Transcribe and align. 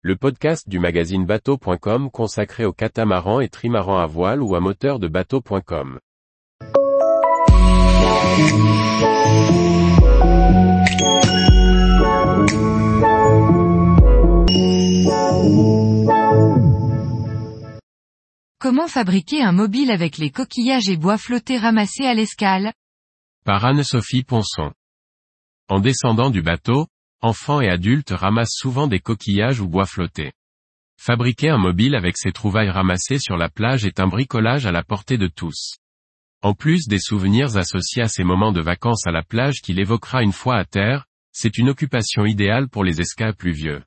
le 0.00 0.14
podcast 0.14 0.68
du 0.68 0.78
magazine 0.78 1.26
bateau.com 1.26 2.08
consacré 2.12 2.64
aux 2.64 2.72
catamarans 2.72 3.40
et 3.40 3.48
trimarans 3.48 3.98
à 3.98 4.06
voile 4.06 4.42
ou 4.42 4.54
à 4.54 4.60
moteur 4.60 5.00
de 5.00 5.08
bateau.com. 5.08 5.98
Comment 18.60 18.86
fabriquer 18.86 19.42
un 19.42 19.50
mobile 19.50 19.90
avec 19.90 20.18
les 20.18 20.30
coquillages 20.30 20.88
et 20.88 20.96
bois 20.96 21.18
flottés 21.18 21.58
ramassés 21.58 22.06
à 22.06 22.14
l'escale? 22.14 22.72
Par 23.44 23.64
Anne-Sophie 23.64 24.22
Ponson. 24.22 24.72
En 25.68 25.80
descendant 25.80 26.30
du 26.30 26.40
bateau, 26.40 26.86
enfants 27.20 27.60
et 27.60 27.68
adultes 27.68 28.10
ramassent 28.10 28.56
souvent 28.56 28.86
des 28.86 29.00
coquillages 29.00 29.60
ou 29.60 29.68
bois 29.68 29.86
flottés. 29.86 30.32
Fabriquer 31.00 31.50
un 31.50 31.58
mobile 31.58 31.94
avec 31.94 32.16
ces 32.16 32.32
trouvailles 32.32 32.70
ramassées 32.70 33.18
sur 33.18 33.36
la 33.36 33.48
plage 33.48 33.84
est 33.84 34.00
un 34.00 34.06
bricolage 34.06 34.66
à 34.66 34.72
la 34.72 34.82
portée 34.82 35.18
de 35.18 35.28
tous. 35.28 35.76
En 36.42 36.54
plus 36.54 36.86
des 36.86 37.00
souvenirs 37.00 37.56
associés 37.56 38.02
à 38.02 38.08
ces 38.08 38.24
moments 38.24 38.52
de 38.52 38.60
vacances 38.60 39.06
à 39.06 39.10
la 39.10 39.22
plage 39.22 39.60
qu'il 39.60 39.80
évoquera 39.80 40.22
une 40.22 40.32
fois 40.32 40.56
à 40.56 40.64
terre, 40.64 41.06
c'est 41.32 41.58
une 41.58 41.68
occupation 41.68 42.26
idéale 42.26 42.68
pour 42.68 42.84
les 42.84 43.00
escas 43.00 43.32
pluvieux. 43.32 43.82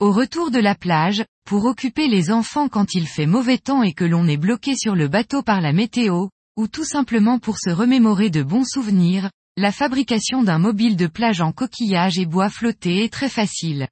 Au 0.00 0.12
retour 0.12 0.50
de 0.50 0.58
la 0.58 0.74
plage, 0.76 1.24
pour 1.44 1.64
occuper 1.64 2.06
les 2.06 2.30
enfants 2.30 2.68
quand 2.68 2.94
il 2.94 3.06
fait 3.06 3.26
mauvais 3.26 3.58
temps 3.58 3.82
et 3.82 3.92
que 3.92 4.04
l'on 4.04 4.28
est 4.28 4.36
bloqué 4.36 4.76
sur 4.76 4.94
le 4.94 5.08
bateau 5.08 5.42
par 5.42 5.60
la 5.60 5.72
météo, 5.72 6.28
ou 6.56 6.68
tout 6.68 6.84
simplement 6.84 7.38
pour 7.38 7.58
se 7.58 7.70
remémorer 7.70 8.30
de 8.30 8.42
bons 8.42 8.68
souvenirs, 8.68 9.30
la 9.58 9.72
fabrication 9.72 10.44
d'un 10.44 10.60
mobile 10.60 10.94
de 10.94 11.08
plage 11.08 11.40
en 11.40 11.50
coquillage 11.50 12.16
et 12.16 12.26
bois 12.26 12.48
flotté 12.48 13.02
est 13.02 13.12
très 13.12 13.28
facile. 13.28 13.88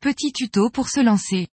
Petit 0.00 0.30
tuto 0.30 0.70
pour 0.70 0.88
se 0.88 1.00
lancer. 1.00 1.48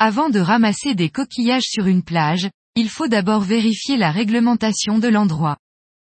Avant 0.00 0.28
de 0.28 0.40
ramasser 0.40 0.96
des 0.96 1.08
coquillages 1.08 1.68
sur 1.68 1.86
une 1.86 2.02
plage, 2.02 2.50
il 2.74 2.88
faut 2.88 3.06
d'abord 3.06 3.42
vérifier 3.42 3.96
la 3.96 4.10
réglementation 4.10 4.98
de 4.98 5.06
l'endroit. 5.06 5.56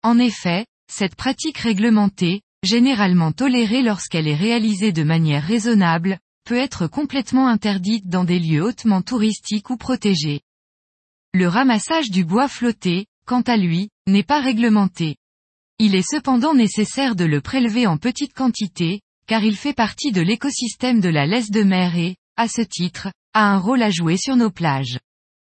En 0.02 0.18
effet, 0.18 0.66
cette 0.90 1.16
pratique 1.16 1.58
réglementée, 1.58 2.42
généralement 2.64 3.34
tolérée 3.34 3.82
lorsqu'elle 3.82 4.30
est 4.30 4.36
réalisée 4.36 4.94
de 4.94 5.04
manière 5.04 5.44
raisonnable, 5.44 6.20
peut 6.46 6.56
être 6.56 6.88
complètement 6.88 7.50
interdite 7.50 8.08
dans 8.08 8.24
des 8.24 8.40
lieux 8.40 8.64
hautement 8.64 9.02
touristiques 9.02 9.70
ou 9.72 9.76
protégés. 9.76 10.40
Le 11.34 11.50
ramassage 11.50 12.10
du 12.10 12.24
bois 12.24 12.48
flotté, 12.48 13.08
quant 13.26 13.42
à 13.42 13.58
lui, 13.58 13.90
n'est 14.08 14.24
pas 14.24 14.40
réglementé. 14.40 15.18
Il 15.82 15.96
est 15.96 16.08
cependant 16.08 16.54
nécessaire 16.54 17.16
de 17.16 17.24
le 17.24 17.40
prélever 17.40 17.88
en 17.88 17.98
petite 17.98 18.34
quantité, 18.34 19.00
car 19.28 19.46
il 19.46 19.56
fait 19.56 19.74
partie 19.74 20.12
de 20.12 20.20
l'écosystème 20.20 21.00
de 21.00 21.08
la 21.08 21.26
laisse 21.26 21.52
de 21.52 21.64
mer 21.64 21.96
et, 21.96 22.18
à 22.36 22.50
ce 22.50 22.62
titre, 22.62 23.08
a 23.34 23.46
un 23.46 23.58
rôle 23.58 23.82
à 23.82 23.90
jouer 23.90 24.18
sur 24.18 24.36
nos 24.36 24.52
plages. 24.52 25.00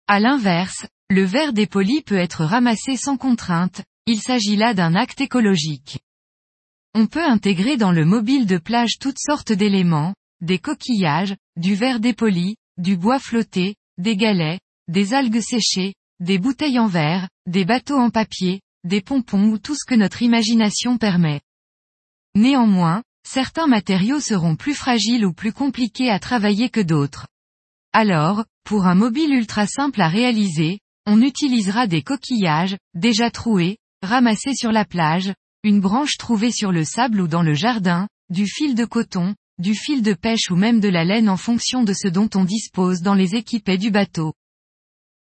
À 0.06 0.20
l'inverse, 0.20 0.86
le 1.10 1.24
verre 1.24 1.52
dépoli 1.52 2.02
peut 2.02 2.16
être 2.16 2.44
ramassé 2.44 2.96
sans 2.96 3.16
contrainte, 3.16 3.82
il 4.06 4.20
s'agit 4.20 4.54
là 4.54 4.74
d'un 4.74 4.94
acte 4.94 5.20
écologique. 5.20 5.98
On 6.94 7.06
peut 7.06 7.24
intégrer 7.24 7.76
dans 7.76 7.92
le 7.92 8.04
mobile 8.04 8.46
de 8.46 8.58
plage 8.58 8.98
toutes 9.00 9.18
sortes 9.18 9.52
d'éléments, 9.52 10.14
des 10.40 10.58
coquillages, 10.58 11.34
du 11.56 11.74
verre 11.74 11.98
dépoli, 11.98 12.56
du 12.78 12.96
bois 12.96 13.18
flotté, 13.18 13.74
des 13.98 14.16
galets, 14.16 14.60
des 14.86 15.14
algues 15.14 15.40
séchées, 15.40 15.94
des 16.20 16.38
bouteilles 16.38 16.78
en 16.78 16.86
verre, 16.86 17.28
des 17.46 17.64
bateaux 17.64 17.98
en 17.98 18.10
papier, 18.10 18.60
des 18.84 19.00
pompons 19.00 19.48
ou 19.48 19.58
tout 19.58 19.74
ce 19.74 19.84
que 19.86 19.94
notre 19.94 20.22
imagination 20.22 20.98
permet. 20.98 21.40
Néanmoins, 22.34 23.02
certains 23.26 23.66
matériaux 23.66 24.20
seront 24.20 24.56
plus 24.56 24.74
fragiles 24.74 25.26
ou 25.26 25.32
plus 25.32 25.52
compliqués 25.52 26.10
à 26.10 26.18
travailler 26.18 26.70
que 26.70 26.80
d'autres. 26.80 27.28
Alors, 27.92 28.44
pour 28.64 28.86
un 28.86 28.94
mobile 28.94 29.32
ultra 29.34 29.66
simple 29.66 30.00
à 30.00 30.08
réaliser, 30.08 30.80
on 31.06 31.20
utilisera 31.20 31.86
des 31.86 32.02
coquillages, 32.02 32.76
déjà 32.94 33.30
troués, 33.30 33.78
ramassés 34.02 34.54
sur 34.54 34.72
la 34.72 34.84
plage, 34.84 35.32
une 35.62 35.80
branche 35.80 36.16
trouvée 36.16 36.52
sur 36.52 36.72
le 36.72 36.84
sable 36.84 37.20
ou 37.20 37.28
dans 37.28 37.42
le 37.42 37.54
jardin, 37.54 38.08
du 38.30 38.46
fil 38.46 38.74
de 38.74 38.84
coton, 38.84 39.34
du 39.58 39.74
fil 39.74 40.02
de 40.02 40.14
pêche 40.14 40.50
ou 40.50 40.56
même 40.56 40.80
de 40.80 40.88
la 40.88 41.04
laine 41.04 41.28
en 41.28 41.36
fonction 41.36 41.84
de 41.84 41.92
ce 41.92 42.08
dont 42.08 42.28
on 42.34 42.44
dispose 42.44 43.02
dans 43.02 43.14
les 43.14 43.36
équipés 43.36 43.78
du 43.78 43.90
bateau. 43.90 44.32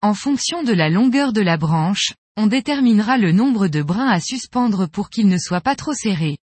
En 0.03 0.13
fonction 0.13 0.63
de 0.63 0.73
la 0.73 0.91
longueur 0.91 1.33
de 1.33 1.41
la 1.41 1.57
branche, 1.57 2.13
on 2.37 2.47
déterminera 2.47 3.19
le 3.19 3.33
nombre 3.33 3.69
de 3.69 3.83
brins 3.83 4.09
à 4.09 4.21
suspendre 4.21 4.89
pour 4.89 5.11
qu'ils 5.11 5.29
ne 5.29 5.39
soient 5.39 5.61
pas 5.61 5.75
trop 5.75 5.95
serrés. 5.95 6.39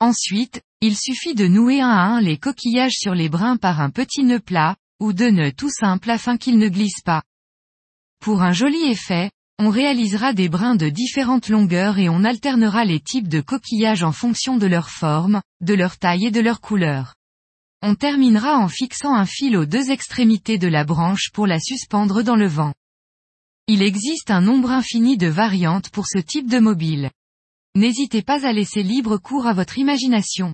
Ensuite, 0.00 0.60
il 0.80 0.96
suffit 0.96 1.34
de 1.34 1.46
nouer 1.46 1.80
un 1.80 1.88
à 1.88 2.02
un 2.02 2.20
les 2.20 2.36
coquillages 2.36 2.96
sur 2.96 3.14
les 3.14 3.28
brins 3.28 3.56
par 3.56 3.80
un 3.80 3.90
petit 3.90 4.24
nœud 4.24 4.40
plat, 4.40 4.76
ou 5.00 5.12
deux 5.12 5.30
nœuds 5.30 5.52
tout 5.52 5.70
simples 5.70 6.10
afin 6.10 6.36
qu'ils 6.36 6.58
ne 6.58 6.68
glissent 6.68 7.02
pas. 7.04 7.22
Pour 8.20 8.42
un 8.42 8.52
joli 8.52 8.82
effet, 8.90 9.30
on 9.58 9.70
réalisera 9.70 10.32
des 10.32 10.48
brins 10.48 10.74
de 10.74 10.88
différentes 10.88 11.48
longueurs 11.48 11.98
et 11.98 12.08
on 12.08 12.24
alternera 12.24 12.84
les 12.84 13.00
types 13.00 13.28
de 13.28 13.40
coquillages 13.40 14.02
en 14.02 14.12
fonction 14.12 14.56
de 14.56 14.66
leur 14.66 14.90
forme, 14.90 15.40
de 15.60 15.74
leur 15.74 15.98
taille 15.98 16.26
et 16.26 16.30
de 16.30 16.40
leur 16.40 16.60
couleur. 16.60 17.14
On 17.80 17.94
terminera 17.94 18.58
en 18.58 18.68
fixant 18.68 19.14
un 19.14 19.26
fil 19.26 19.56
aux 19.56 19.66
deux 19.66 19.90
extrémités 19.90 20.58
de 20.58 20.68
la 20.68 20.84
branche 20.84 21.30
pour 21.32 21.46
la 21.46 21.58
suspendre 21.58 22.22
dans 22.22 22.36
le 22.36 22.46
vent. 22.46 22.72
Il 23.68 23.80
existe 23.82 24.30
un 24.32 24.40
nombre 24.40 24.70
infini 24.70 25.16
de 25.16 25.28
variantes 25.28 25.88
pour 25.90 26.06
ce 26.08 26.18
type 26.18 26.50
de 26.50 26.58
mobile. 26.58 27.10
N'hésitez 27.76 28.22
pas 28.22 28.44
à 28.44 28.52
laisser 28.52 28.82
libre 28.82 29.18
cours 29.18 29.46
à 29.46 29.54
votre 29.54 29.78
imagination. 29.78 30.52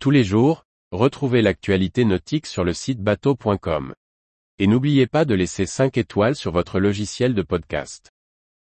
Tous 0.00 0.10
les 0.10 0.24
jours, 0.24 0.64
retrouvez 0.90 1.40
l'actualité 1.40 2.04
nautique 2.04 2.46
sur 2.46 2.64
le 2.64 2.74
site 2.74 3.00
bateau.com. 3.00 3.94
Et 4.58 4.66
n'oubliez 4.66 5.06
pas 5.06 5.24
de 5.24 5.34
laisser 5.34 5.66
5 5.66 5.96
étoiles 5.98 6.36
sur 6.36 6.50
votre 6.50 6.80
logiciel 6.80 7.34
de 7.34 7.42
podcast. 7.42 8.13